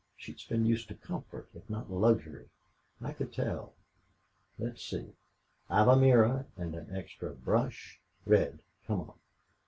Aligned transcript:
She's 0.17 0.43
been 0.43 0.65
used 0.65 0.87
to 0.87 0.95
comfort, 0.95 1.47
if 1.53 1.69
not 1.69 1.91
luxury. 1.91 2.49
I 3.03 3.13
could 3.13 3.31
tell.... 3.31 3.73
Let's 4.57 4.81
see. 4.83 5.13
I've 5.69 5.89
a 5.89 5.95
mirror 5.95 6.47
and 6.57 6.73
an 6.73 6.87
extra 6.91 7.35
brush.... 7.35 8.01
Red, 8.25 8.61
come 8.87 9.01
on." 9.01 9.13